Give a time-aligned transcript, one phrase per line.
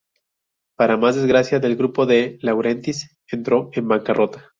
[0.75, 4.49] Para más desgracia el Grupo De Laurentiis entró en bancarrota.